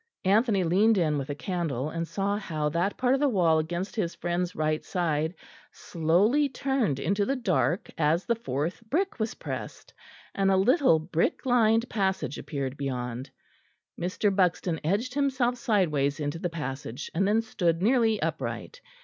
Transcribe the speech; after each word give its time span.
Anthony 0.25 0.63
leaned 0.63 0.97
in 0.97 1.19
with 1.19 1.29
a 1.29 1.35
candle, 1.35 1.91
and 1.91 2.07
saw 2.07 2.35
how 2.35 2.69
that 2.69 2.97
part 2.97 3.13
of 3.13 3.19
the 3.19 3.29
wall 3.29 3.59
against 3.59 3.95
his 3.95 4.15
friend's 4.15 4.55
right 4.55 4.83
side 4.83 5.35
slowly 5.71 6.49
turned 6.49 6.99
into 6.99 7.23
the 7.23 7.35
dark 7.35 7.91
as 7.99 8.25
the 8.25 8.33
fourth 8.33 8.81
brick 8.89 9.19
was 9.19 9.35
pressed, 9.35 9.93
and 10.33 10.49
a 10.49 10.57
little 10.57 10.97
brick 10.97 11.45
lined 11.45 11.87
passage 11.87 12.39
appeared 12.39 12.77
beyond. 12.77 13.29
Mr. 13.99 14.35
Buxton 14.35 14.79
edged 14.83 15.13
himself 15.13 15.55
sideways 15.57 16.19
into 16.19 16.39
the 16.39 16.49
passage, 16.49 17.11
and 17.13 17.27
then 17.27 17.43
stood 17.43 17.83
nearly 17.83 18.19
upright. 18.23 18.81